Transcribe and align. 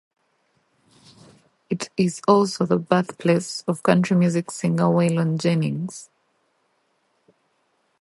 It 1.69 1.91
is 1.95 2.21
also 2.27 2.65
the 2.65 2.79
birth 2.79 3.19
place 3.19 3.63
of 3.67 3.83
country 3.83 4.17
music 4.17 4.49
singer 4.49 4.85
Waylon 4.85 5.37
Jennings. 5.39 6.09